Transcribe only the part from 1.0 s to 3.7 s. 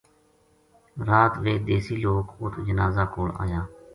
رات ویہ دیسی لوک اُت جنازہ کول آیا